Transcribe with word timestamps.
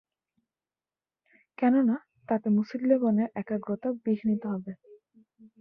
কেননা, 1.57 1.95
তাতে 2.29 2.47
মুসল্লীগণের 2.57 3.29
একাগ্রতা 3.41 3.89
বিঘ্নিত 4.03 4.43
হবে। 4.53 4.71